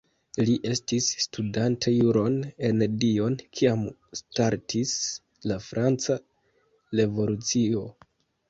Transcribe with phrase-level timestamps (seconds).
[0.47, 3.83] Li estis studante juron en Dijon kiam
[4.23, 4.97] startis
[5.53, 6.19] la Franca
[7.03, 7.87] Revolucio.